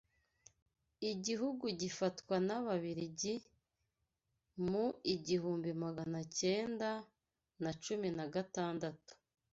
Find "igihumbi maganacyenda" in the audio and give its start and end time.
5.15-6.89